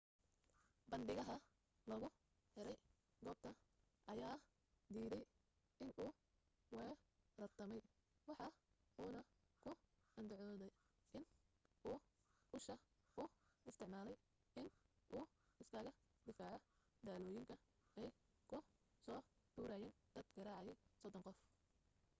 bandhigaha 0.89 1.35
lagu 1.89 2.07
xiray 2.53 2.77
goobta 3.25 3.49
ayaa 4.11 4.35
diiday 4.93 5.23
inuu 5.83 6.11
weerartamay 6.75 7.81
waxa 8.27 8.47
uuna 9.01 9.21
ku 9.63 9.71
andacoode 10.19 10.67
in 11.17 11.23
uu 11.89 11.97
usha 12.57 12.75
u 13.21 13.23
isticmaalaye 13.69 14.17
in 14.59 14.65
uu 15.17 15.23
iskaga 15.61 15.91
difaaco 16.25 16.67
dhalooyinka 17.05 17.55
ay 18.01 18.09
kusoo 18.49 19.19
tuurayen 19.53 19.93
dad 20.13 20.27
gaaraya 20.35 20.73
sodon 21.01 21.23
qof 21.25 21.37